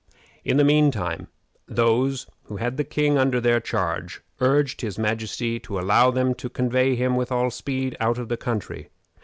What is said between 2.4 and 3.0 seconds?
who had the